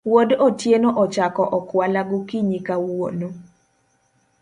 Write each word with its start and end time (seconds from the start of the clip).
Wuod 0.09 0.29
Otieno 0.47 0.89
ochako 1.03 1.43
okwala 1.57 2.01
gokinyi 2.09 2.59
kawuono 2.67 3.29